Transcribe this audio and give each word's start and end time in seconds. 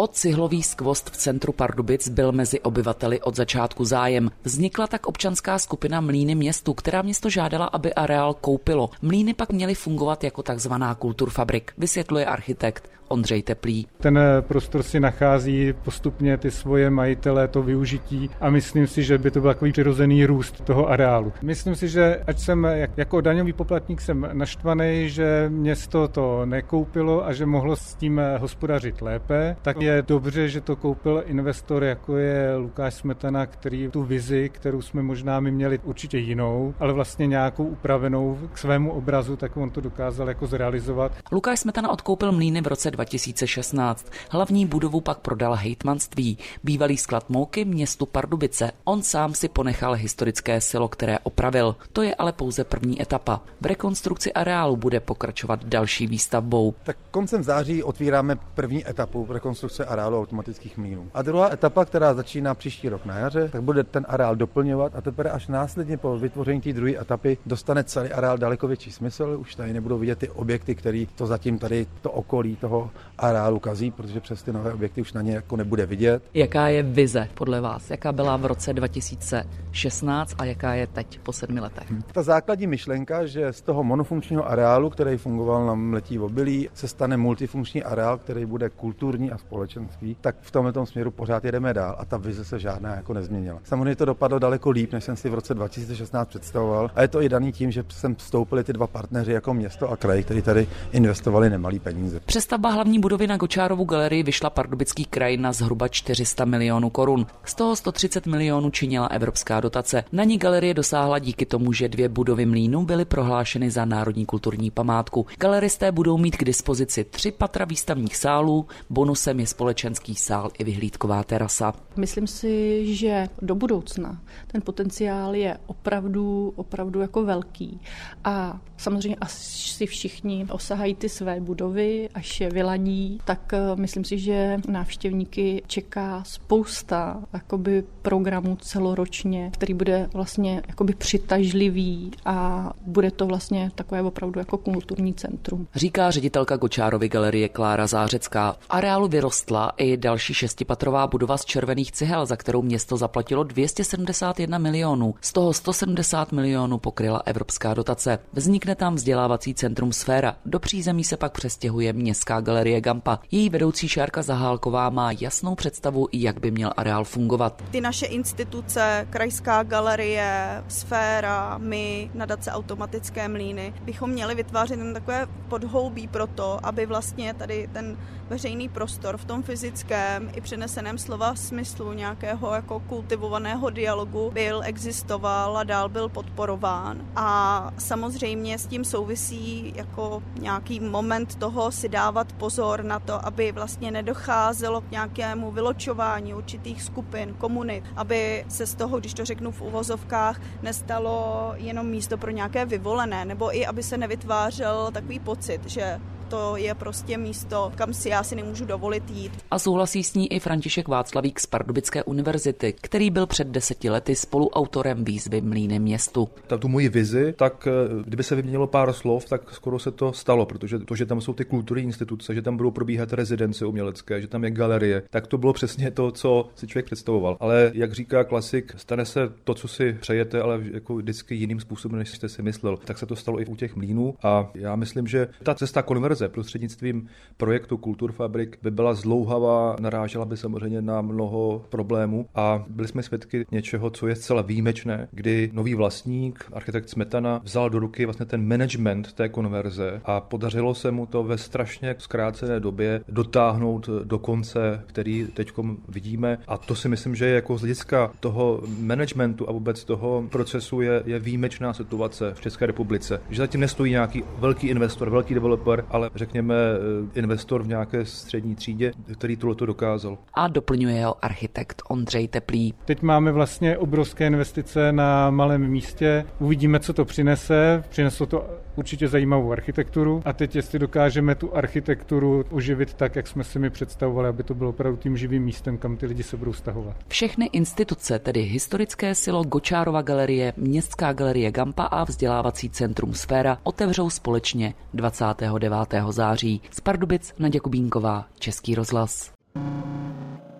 O 0.00 0.06
cihlový 0.06 0.62
skvost 0.62 1.10
v 1.10 1.16
centru 1.16 1.52
Pardubic 1.52 2.08
byl 2.08 2.32
mezi 2.32 2.60
obyvateli 2.60 3.20
od 3.20 3.36
začátku 3.36 3.84
zájem. 3.84 4.30
Vznikla 4.44 4.86
tak 4.86 5.06
občanská 5.06 5.58
skupina 5.58 6.00
Mlíny 6.00 6.34
městu, 6.34 6.74
která 6.74 7.02
město 7.02 7.30
žádala, 7.30 7.66
aby 7.66 7.94
areál 7.94 8.34
koupilo. 8.34 8.90
Mlíny 9.02 9.34
pak 9.34 9.52
měly 9.52 9.74
fungovat 9.74 10.24
jako 10.24 10.42
takzvaná 10.42 10.94
kulturfabrik, 10.94 11.72
vysvětluje 11.78 12.26
architekt 12.26 12.90
Ondřej 13.08 13.42
Teplý. 13.42 13.86
Ten 13.98 14.18
prostor 14.40 14.82
si 14.82 15.00
nachází 15.00 15.72
postupně 15.84 16.36
ty 16.36 16.50
svoje 16.50 16.90
majitele, 16.90 17.48
to 17.48 17.62
využití 17.62 18.30
a 18.40 18.50
myslím 18.50 18.86
si, 18.86 19.02
že 19.02 19.18
by 19.18 19.30
to 19.30 19.40
byl 19.40 19.50
takový 19.50 19.72
přirozený 19.72 20.26
růst 20.26 20.64
toho 20.64 20.88
areálu. 20.88 21.32
Myslím 21.42 21.74
si, 21.76 21.88
že 21.88 22.22
ať 22.26 22.38
jsem 22.38 22.66
jako 22.96 23.20
daňový 23.20 23.52
poplatník 23.52 24.00
jsem 24.00 24.28
naštvaný, 24.32 25.10
že 25.10 25.46
město 25.48 26.08
to 26.08 26.46
nekoupilo 26.46 27.26
a 27.26 27.32
že 27.32 27.46
mohlo 27.46 27.76
s 27.76 27.94
tím 27.94 28.20
hospodařit 28.38 29.02
lépe, 29.02 29.56
tak 29.62 29.82
je 29.82 29.89
dobře, 30.06 30.48
že 30.48 30.60
to 30.60 30.76
koupil 30.76 31.22
investor, 31.26 31.84
jako 31.84 32.16
je 32.16 32.56
Lukáš 32.56 32.94
Smetana, 32.94 33.46
který 33.46 33.88
tu 33.88 34.02
vizi, 34.02 34.48
kterou 34.48 34.82
jsme 34.82 35.02
možná 35.02 35.40
my 35.40 35.50
měli 35.50 35.78
určitě 35.78 36.18
jinou, 36.18 36.74
ale 36.78 36.92
vlastně 36.92 37.26
nějakou 37.26 37.64
upravenou 37.64 38.38
k 38.52 38.58
svému 38.58 38.92
obrazu, 38.92 39.36
tak 39.36 39.56
on 39.56 39.70
to 39.70 39.80
dokázal 39.80 40.28
jako 40.28 40.46
zrealizovat. 40.46 41.12
Lukáš 41.32 41.60
Smetana 41.60 41.90
odkoupil 41.90 42.32
mlýny 42.32 42.60
v 42.60 42.66
roce 42.66 42.90
2016. 42.90 44.06
Hlavní 44.30 44.66
budovu 44.66 45.00
pak 45.00 45.18
prodal 45.18 45.54
hejtmanství. 45.54 46.38
Bývalý 46.64 46.96
sklad 46.96 47.30
Mouky 47.30 47.64
městu 47.64 48.06
Pardubice. 48.06 48.72
On 48.84 49.02
sám 49.02 49.34
si 49.34 49.48
ponechal 49.48 49.94
historické 49.94 50.60
silo, 50.60 50.88
které 50.88 51.18
opravil. 51.18 51.76
To 51.92 52.02
je 52.02 52.14
ale 52.14 52.32
pouze 52.32 52.64
první 52.64 53.02
etapa. 53.02 53.40
V 53.60 53.66
rekonstrukci 53.66 54.32
areálu 54.32 54.76
bude 54.76 55.00
pokračovat 55.00 55.64
další 55.64 56.06
výstavbou. 56.06 56.74
Tak 56.82 56.96
koncem 57.10 57.42
září 57.42 57.82
otvíráme 57.82 58.36
první 58.54 58.88
etapu 58.88 59.26
rekonstrukce 59.30 59.79
areálu 59.86 60.20
automatických 60.20 60.78
mlínů. 60.78 61.10
A 61.14 61.22
druhá 61.22 61.52
etapa, 61.52 61.84
která 61.84 62.14
začíná 62.14 62.54
příští 62.54 62.88
rok 62.88 63.04
na 63.04 63.18
jaře, 63.18 63.48
tak 63.48 63.62
bude 63.62 63.84
ten 63.84 64.06
areál 64.08 64.36
doplňovat 64.36 64.96
a 64.96 65.00
teprve 65.00 65.30
až 65.30 65.48
následně 65.48 65.96
po 65.96 66.18
vytvoření 66.18 66.60
té 66.60 66.72
druhé 66.72 67.00
etapy 67.00 67.38
dostane 67.46 67.84
celý 67.84 68.08
areál 68.08 68.38
daleko 68.38 68.66
větší 68.68 68.92
smysl. 68.92 69.36
Už 69.40 69.54
tady 69.54 69.72
nebudou 69.72 69.98
vidět 69.98 70.18
ty 70.18 70.28
objekty, 70.28 70.74
které 70.74 71.04
to 71.14 71.26
zatím 71.26 71.58
tady 71.58 71.86
to 72.02 72.10
okolí 72.10 72.56
toho 72.56 72.90
areálu 73.18 73.58
kazí, 73.58 73.90
protože 73.90 74.20
přes 74.20 74.42
ty 74.42 74.52
nové 74.52 74.72
objekty 74.72 75.00
už 75.00 75.12
na 75.12 75.22
ně 75.22 75.34
jako 75.34 75.56
nebude 75.56 75.86
vidět. 75.86 76.22
Jaká 76.34 76.68
je 76.68 76.82
vize 76.82 77.28
podle 77.34 77.60
vás? 77.60 77.90
Jaká 77.90 78.12
byla 78.12 78.36
v 78.36 78.46
roce 78.46 78.72
2016 78.72 80.34
a 80.38 80.44
jaká 80.44 80.74
je 80.74 80.86
teď 80.86 81.18
po 81.18 81.32
sedmi 81.32 81.60
letech? 81.60 81.90
Hmm. 81.90 82.02
Ta 82.12 82.22
základní 82.22 82.66
myšlenka, 82.66 83.26
že 83.26 83.52
z 83.52 83.60
toho 83.60 83.84
monofunkčního 83.84 84.48
areálu, 84.48 84.90
který 84.90 85.16
fungoval 85.16 85.66
na 85.66 85.74
mletí 85.74 86.18
v 86.18 86.24
obilí, 86.24 86.68
se 86.74 86.88
stane 86.88 87.16
multifunkční 87.16 87.82
areál, 87.82 88.18
který 88.18 88.46
bude 88.46 88.68
kulturní 88.68 89.30
a 89.30 89.38
společenství, 89.60 90.16
tak 90.20 90.36
v 90.40 90.50
tomto 90.50 90.86
směru 90.86 91.10
pořád 91.10 91.44
jedeme 91.44 91.74
dál 91.74 91.96
a 91.98 92.04
ta 92.04 92.16
vize 92.16 92.44
se 92.44 92.58
žádná 92.58 92.94
jako 92.94 93.14
nezměnila. 93.14 93.58
Samozřejmě 93.64 93.96
to 93.96 94.04
dopadlo 94.04 94.38
daleko 94.38 94.70
líp, 94.70 94.92
než 94.92 95.04
jsem 95.04 95.16
si 95.16 95.28
v 95.28 95.34
roce 95.34 95.54
2016 95.54 96.28
představoval 96.28 96.90
a 96.94 97.02
je 97.02 97.08
to 97.08 97.22
i 97.22 97.28
daný 97.28 97.52
tím, 97.52 97.70
že 97.70 97.84
jsem 97.88 98.14
vstoupili 98.14 98.64
ty 98.64 98.72
dva 98.72 98.86
partneři 98.86 99.32
jako 99.32 99.54
město 99.54 99.90
a 99.90 99.96
kraj, 99.96 100.22
kteří 100.22 100.42
tady 100.42 100.68
investovali 100.92 101.50
nemalý 101.50 101.78
peníze. 101.78 102.20
Přestavba 102.20 102.70
hlavní 102.70 102.98
budovy 102.98 103.26
na 103.26 103.36
Gočárovu 103.36 103.84
galerii 103.84 104.22
vyšla 104.22 104.50
Pardubický 104.50 105.04
kraj 105.04 105.36
na 105.36 105.52
zhruba 105.52 105.88
400 105.88 106.44
milionů 106.44 106.90
korun. 106.90 107.26
Z 107.44 107.54
toho 107.54 107.76
130 107.76 108.26
milionů 108.26 108.70
činila 108.70 109.06
evropská 109.06 109.60
dotace. 109.60 110.04
Na 110.12 110.24
ní 110.24 110.38
galerie 110.38 110.74
dosáhla 110.74 111.18
díky 111.18 111.46
tomu, 111.46 111.72
že 111.72 111.88
dvě 111.88 112.08
budovy 112.08 112.46
mlínu 112.46 112.84
byly 112.84 113.04
prohlášeny 113.04 113.70
za 113.70 113.84
národní 113.84 114.26
kulturní 114.26 114.70
památku. 114.70 115.26
Galeristé 115.38 115.92
budou 115.92 116.18
mít 116.18 116.36
k 116.36 116.44
dispozici 116.44 117.04
tři 117.04 117.32
patra 117.32 117.64
výstavních 117.64 118.16
sálů, 118.16 118.66
bonusem 118.90 119.40
je 119.40 119.49
společenský 119.50 120.14
sál 120.14 120.50
i 120.58 120.64
vyhlídková 120.64 121.22
terasa. 121.22 121.74
Myslím 121.96 122.26
si, 122.26 122.86
že 122.94 123.28
do 123.42 123.54
budoucna 123.54 124.20
ten 124.46 124.62
potenciál 124.62 125.34
je 125.34 125.58
opravdu, 125.66 126.52
opravdu 126.56 127.00
jako 127.00 127.24
velký. 127.24 127.80
A 128.24 128.60
samozřejmě 128.76 129.16
asi 129.20 129.86
všichni 129.86 130.46
osahají 130.50 130.94
ty 130.94 131.08
své 131.08 131.40
budovy, 131.40 132.08
až 132.14 132.40
je 132.40 132.50
vyladí, 132.50 133.20
tak 133.24 133.52
eh, 133.52 133.58
myslím 133.74 134.04
si, 134.04 134.18
že 134.18 134.56
návštěvníky 134.68 135.62
čeká 135.66 136.22
spousta 136.26 137.22
jakoby, 137.32 137.84
programů 138.02 138.56
celoročně, 138.56 139.50
který 139.54 139.74
bude 139.74 140.08
vlastně 140.14 140.62
jakoby 140.68 140.94
přitažlivý 140.94 142.10
a 142.24 142.70
bude 142.86 143.10
to 143.10 143.26
vlastně 143.26 143.70
takové 143.74 144.02
opravdu 144.02 144.38
jako 144.38 144.58
kulturní 144.58 145.14
centrum. 145.14 145.66
Říká 145.74 146.10
ředitelka 146.10 146.56
Gočárovy 146.56 147.08
galerie 147.08 147.48
Klára 147.48 147.86
Zářecká. 147.86 148.52
V 148.52 148.66
areálu 148.70 149.08
vyrostla 149.40 149.72
i 149.76 149.96
další 149.96 150.34
šestipatrová 150.34 151.06
budova 151.06 151.36
z 151.36 151.44
červených 151.44 151.92
cihel, 151.92 152.26
za 152.26 152.36
kterou 152.36 152.62
město 152.62 152.96
zaplatilo 152.96 153.44
271 153.44 154.58
milionů. 154.58 155.14
Z 155.20 155.32
toho 155.32 155.52
170 155.52 156.32
milionů 156.32 156.78
pokryla 156.78 157.22
evropská 157.26 157.74
dotace. 157.74 158.18
Vznikne 158.32 158.74
tam 158.74 158.94
vzdělávací 158.94 159.54
centrum 159.54 159.92
Sféra. 159.92 160.36
Do 160.46 160.60
přízemí 160.60 161.04
se 161.04 161.16
pak 161.16 161.32
přestěhuje 161.32 161.92
městská 161.92 162.40
galerie 162.40 162.80
Gampa. 162.80 163.18
Její 163.30 163.50
vedoucí 163.50 163.88
Šárka 163.88 164.22
Zahálková 164.22 164.90
má 164.90 165.12
jasnou 165.20 165.54
představu, 165.54 166.08
jak 166.12 166.40
by 166.40 166.50
měl 166.50 166.72
areál 166.76 167.04
fungovat. 167.04 167.62
Ty 167.70 167.80
naše 167.80 168.06
instituce, 168.06 169.06
Krajská 169.10 169.62
galerie, 169.62 170.62
Sféra, 170.68 171.58
my, 171.58 172.10
nadace 172.14 172.52
automatické 172.52 173.28
mlíny, 173.28 173.74
bychom 173.82 174.10
měli 174.10 174.34
vytvářet 174.34 174.80
takové 174.92 175.26
podhoubí 175.48 176.08
pro 176.08 176.26
to, 176.26 176.66
aby 176.66 176.86
vlastně 176.86 177.34
tady 177.34 177.68
ten 177.72 177.96
veřejný 178.30 178.68
prostor 178.68 179.16
v 179.16 179.24
tom 179.30 179.42
fyzickém 179.42 180.30
i 180.34 180.40
přeneseném 180.40 180.98
slova 180.98 181.34
smyslu 181.34 181.92
nějakého 181.92 182.54
jako 182.54 182.80
kultivovaného 182.80 183.70
dialogu 183.70 184.30
byl, 184.30 184.62
existoval 184.64 185.58
a 185.58 185.64
dál 185.64 185.88
byl 185.88 186.08
podporován. 186.08 187.00
A 187.16 187.70
samozřejmě 187.78 188.58
s 188.58 188.66
tím 188.66 188.84
souvisí 188.84 189.72
jako 189.76 190.22
nějaký 190.40 190.80
moment 190.80 191.34
toho 191.34 191.72
si 191.72 191.88
dávat 191.88 192.32
pozor 192.32 192.84
na 192.84 193.00
to, 193.00 193.26
aby 193.26 193.52
vlastně 193.52 193.90
nedocházelo 193.90 194.80
k 194.80 194.90
nějakému 194.90 195.50
vyločování 195.50 196.34
určitých 196.34 196.82
skupin, 196.82 197.34
komunit, 197.34 197.84
aby 197.96 198.44
se 198.48 198.66
z 198.66 198.74
toho, 198.74 199.00
když 199.00 199.14
to 199.14 199.24
řeknu 199.24 199.52
v 199.52 199.62
uvozovkách, 199.62 200.40
nestalo 200.62 201.52
jenom 201.56 201.86
místo 201.86 202.18
pro 202.18 202.30
nějaké 202.30 202.64
vyvolené, 202.64 203.24
nebo 203.24 203.56
i 203.56 203.66
aby 203.66 203.82
se 203.82 203.96
nevytvářel 203.96 204.90
takový 204.92 205.18
pocit, 205.18 205.60
že 205.66 206.00
to 206.30 206.56
je 206.56 206.74
prostě 206.74 207.18
místo, 207.18 207.72
kam 207.74 207.94
si 207.94 208.08
já 208.08 208.22
si 208.22 208.36
nemůžu 208.36 208.64
dovolit 208.64 209.10
jít. 209.10 209.32
A 209.50 209.58
souhlasí 209.58 210.04
s 210.04 210.14
ní 210.14 210.32
i 210.32 210.40
František 210.40 210.88
Václavík 210.88 211.40
z 211.40 211.46
Pardubické 211.46 212.04
univerzity, 212.04 212.74
který 212.80 213.10
byl 213.10 213.26
před 213.26 213.46
deseti 213.46 213.90
lety 213.90 214.14
spoluautorem 214.14 215.04
výzvy 215.04 215.40
Mlíny 215.40 215.78
městu. 215.78 216.28
Ta, 216.46 216.58
tu 216.58 216.68
moji 216.68 216.88
vizi, 216.88 217.34
tak 217.36 217.68
eh, 217.70 218.02
kdyby 218.04 218.22
se 218.22 218.34
vyměnilo 218.34 218.66
pár 218.66 218.92
slov, 218.92 219.24
tak 219.24 219.54
skoro 219.54 219.78
se 219.78 219.90
to 219.90 220.12
stalo, 220.12 220.46
protože 220.46 220.78
to, 220.78 220.96
že 220.96 221.06
tam 221.06 221.20
jsou 221.20 221.32
ty 221.32 221.44
kulturní 221.44 221.84
instituce, 221.84 222.34
že 222.34 222.42
tam 222.42 222.56
budou 222.56 222.70
probíhat 222.70 223.12
rezidence 223.12 223.66
umělecké, 223.66 224.20
že 224.20 224.28
tam 224.28 224.44
je 224.44 224.50
galerie, 224.50 225.02
tak 225.10 225.26
to 225.26 225.38
bylo 225.38 225.52
přesně 225.52 225.90
to, 225.90 226.10
co 226.10 226.48
si 226.54 226.66
člověk 226.66 226.86
představoval. 226.86 227.36
Ale 227.40 227.70
jak 227.74 227.92
říká 227.92 228.24
klasik, 228.24 228.74
stane 228.76 229.04
se 229.04 229.32
to, 229.44 229.54
co 229.54 229.68
si 229.68 229.96
přejete, 230.00 230.42
ale 230.42 230.60
jako 230.72 230.94
vždycky 230.96 231.34
jiným 231.34 231.60
způsobem, 231.60 231.98
než 231.98 232.10
jste 232.10 232.28
si 232.28 232.42
myslel. 232.42 232.76
Tak 232.76 232.98
se 232.98 233.06
to 233.06 233.16
stalo 233.16 233.40
i 233.40 233.46
u 233.46 233.56
těch 233.56 233.76
mlínů 233.76 234.14
a 234.22 234.50
já 234.54 234.76
myslím, 234.76 235.06
že 235.06 235.28
ta 235.42 235.54
cesta 235.54 235.82
konverze 235.82 236.19
Praze 236.20 236.32
prostřednictvím 236.32 237.06
projektu 237.36 237.76
Kulturfabrik 237.76 238.58
by 238.62 238.70
byla 238.70 238.94
zlouhavá, 238.94 239.76
narážela 239.80 240.24
by 240.24 240.36
samozřejmě 240.36 240.82
na 240.82 241.00
mnoho 241.00 241.64
problémů 241.68 242.26
a 242.34 242.64
byli 242.68 242.88
jsme 242.88 243.02
svědky 243.02 243.46
něčeho, 243.50 243.90
co 243.90 244.06
je 244.06 244.16
zcela 244.16 244.42
výjimečné, 244.42 245.08
kdy 245.12 245.50
nový 245.52 245.74
vlastník, 245.74 246.44
architekt 246.52 246.88
Smetana, 246.88 247.40
vzal 247.44 247.70
do 247.70 247.78
ruky 247.78 248.04
vlastně 248.04 248.26
ten 248.26 248.48
management 248.48 249.12
té 249.12 249.28
konverze 249.28 250.00
a 250.04 250.20
podařilo 250.20 250.74
se 250.74 250.90
mu 250.90 251.06
to 251.06 251.24
ve 251.24 251.38
strašně 251.38 251.94
zkrácené 251.98 252.60
době 252.60 253.00
dotáhnout 253.08 253.88
do 254.04 254.18
konce, 254.18 254.84
který 254.86 255.26
teď 255.34 255.52
vidíme. 255.88 256.38
A 256.48 256.58
to 256.58 256.74
si 256.74 256.88
myslím, 256.88 257.14
že 257.14 257.26
je 257.26 257.34
jako 257.34 257.58
z 257.58 257.60
hlediska 257.60 258.12
toho 258.20 258.62
managementu 258.80 259.48
a 259.48 259.52
vůbec 259.52 259.84
toho 259.84 260.24
procesu 260.30 260.80
je, 260.80 261.02
je 261.06 261.18
výjimečná 261.18 261.72
situace 261.72 262.34
v 262.34 262.40
České 262.40 262.66
republice. 262.66 263.22
Že 263.30 263.38
zatím 263.38 263.60
nestojí 263.60 263.90
nějaký 263.92 264.24
velký 264.38 264.68
investor, 264.68 265.10
velký 265.10 265.34
developer, 265.34 265.84
ale 265.90 266.09
řekněme, 266.14 266.54
eh, 266.54 267.18
investor 267.18 267.62
v 267.62 267.68
nějaké 267.68 268.04
střední 268.04 268.54
třídě, 268.54 268.92
který 269.12 269.36
tohle 269.36 269.54
to 269.54 269.66
dokázal. 269.66 270.18
A 270.34 270.48
doplňuje 270.48 271.06
ho 271.06 271.24
architekt 271.24 271.82
Ondřej 271.88 272.28
Teplý. 272.28 272.74
Teď 272.84 273.02
máme 273.02 273.32
vlastně 273.32 273.78
obrovské 273.78 274.26
investice 274.26 274.92
na 274.92 275.30
malém 275.30 275.68
místě. 275.68 276.24
Uvidíme, 276.38 276.80
co 276.80 276.92
to 276.92 277.04
přinese. 277.04 277.84
Přineslo 277.88 278.26
to 278.26 278.46
určitě 278.76 279.08
zajímavou 279.08 279.52
architekturu. 279.52 280.22
A 280.24 280.32
teď, 280.32 280.56
jestli 280.56 280.78
dokážeme 280.78 281.34
tu 281.34 281.56
architekturu 281.56 282.44
oživit 282.50 282.94
tak, 282.94 283.16
jak 283.16 283.26
jsme 283.26 283.44
si 283.44 283.58
mi 283.58 283.70
představovali, 283.70 284.28
aby 284.28 284.42
to 284.42 284.54
bylo 284.54 284.70
opravdu 284.70 284.96
tím 284.96 285.16
živým 285.16 285.42
místem, 285.42 285.78
kam 285.78 285.96
ty 285.96 286.06
lidi 286.06 286.22
se 286.22 286.36
budou 286.36 286.52
stahovat. 286.52 286.96
Všechny 287.08 287.46
instituce, 287.52 288.18
tedy 288.18 288.42
historické 288.42 289.14
silo 289.14 289.44
Gočárova 289.44 290.02
galerie, 290.02 290.52
Městská 290.56 291.12
galerie 291.12 291.50
Gampa 291.50 291.84
a 291.84 292.04
vzdělávací 292.04 292.70
centrum 292.70 293.14
Sféra, 293.14 293.58
otevřou 293.62 294.10
společně 294.10 294.74
29. 294.94 295.99
září. 296.08 296.62
Z 296.70 296.80
Pardubic 296.80 297.34
Naděja 297.38 297.60
Kubínková, 297.60 298.26
Český 298.38 298.74
rozhlas. 298.74 299.32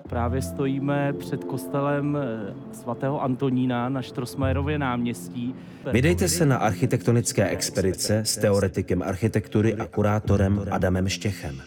Právě 0.08 0.42
stojíme 0.42 1.12
před 1.12 1.44
kostelem 1.44 2.16
eh, 2.16 2.54
svatého 2.74 3.22
Antonína 3.22 3.88
na 3.88 4.02
Štrosmajerově 4.02 4.78
náměstí. 4.78 5.54
Vydejte 5.92 6.28
se 6.28 6.46
na 6.46 6.56
architektonické 6.56 7.48
expedice 7.48 8.18
s 8.18 8.36
teoretikem 8.36 9.02
architektury 9.02 9.74
a 9.74 9.86
kurátorem 9.86 10.66
Adamem 10.70 11.08
Štěchem. 11.08 11.62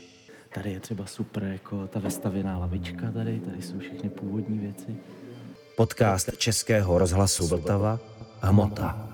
Tady 0.53 0.71
je 0.71 0.79
třeba 0.79 1.05
super 1.05 1.43
jako 1.43 1.87
ta 1.87 1.99
vestavěná 1.99 2.57
lavička 2.57 3.11
tady, 3.11 3.39
tady 3.39 3.61
jsou 3.61 3.79
všechny 3.79 4.09
původní 4.09 4.59
věci. 4.59 4.95
Podcast 5.77 6.37
Českého 6.37 6.97
rozhlasu 6.97 7.47
Vltava 7.47 7.99
Hmota. 8.41 9.12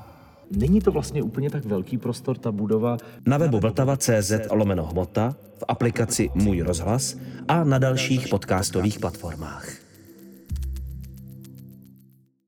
Není 0.51 0.81
to 0.81 0.91
vlastně 0.91 1.23
úplně 1.23 1.49
tak 1.49 1.65
velký 1.65 1.97
prostor, 1.97 2.37
ta 2.37 2.51
budova. 2.51 2.97
Na 3.25 3.37
webu 3.37 3.59
vltava.cz 3.59 4.31
lomeno 4.51 4.85
hmota, 4.85 5.35
v 5.57 5.63
aplikaci 5.67 6.29
Můj 6.35 6.61
rozhlas 6.61 7.17
a 7.47 7.63
na 7.63 7.77
dalších 7.77 8.27
podcastových 8.27 8.99
platformách. 8.99 9.88